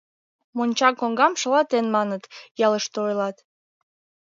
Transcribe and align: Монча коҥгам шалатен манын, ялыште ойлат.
Монча 0.57 0.89
коҥгам 0.99 1.33
шалатен 1.41 1.85
манын, 1.95 2.21
ялыште 2.65 2.97
ойлат. 3.05 3.37